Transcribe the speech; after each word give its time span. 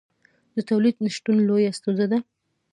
د 0.55 0.57
تولید 0.69 0.95
نشتون 1.05 1.37
لویه 1.47 1.71
ستونزه 1.77 2.05
ده. 2.11 2.19